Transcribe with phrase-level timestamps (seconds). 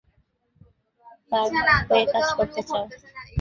[1.31, 1.47] কার
[1.89, 2.79] হয়ে কাজ করত ও?